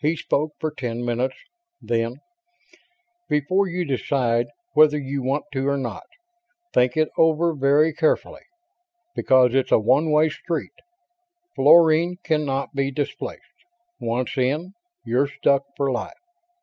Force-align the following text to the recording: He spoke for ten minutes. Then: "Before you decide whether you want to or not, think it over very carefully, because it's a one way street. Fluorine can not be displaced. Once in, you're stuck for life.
He 0.00 0.16
spoke 0.16 0.52
for 0.58 0.70
ten 0.70 1.04
minutes. 1.04 1.36
Then: 1.82 2.22
"Before 3.28 3.68
you 3.68 3.84
decide 3.84 4.46
whether 4.72 4.98
you 4.98 5.22
want 5.22 5.44
to 5.52 5.68
or 5.68 5.76
not, 5.76 6.04
think 6.72 6.96
it 6.96 7.10
over 7.18 7.52
very 7.54 7.92
carefully, 7.92 8.40
because 9.14 9.54
it's 9.54 9.72
a 9.72 9.78
one 9.78 10.10
way 10.10 10.30
street. 10.30 10.72
Fluorine 11.54 12.16
can 12.24 12.46
not 12.46 12.74
be 12.74 12.90
displaced. 12.90 13.42
Once 14.00 14.38
in, 14.38 14.72
you're 15.04 15.28
stuck 15.28 15.64
for 15.76 15.92
life. 15.92 16.16